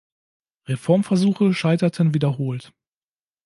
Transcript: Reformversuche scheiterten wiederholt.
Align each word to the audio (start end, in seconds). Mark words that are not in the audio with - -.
Reformversuche 0.67 1.53
scheiterten 1.53 2.09
wiederholt. 2.15 2.73